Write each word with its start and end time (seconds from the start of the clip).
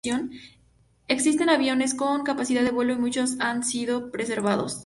Existen 1.07 1.49
aviones 1.51 1.93
con 1.93 2.23
capacidad 2.23 2.63
de 2.63 2.71
vuelo 2.71 2.93
y 2.93 2.95
muchos 2.97 3.39
han 3.39 3.63
sido 3.63 4.09
preservados. 4.11 4.79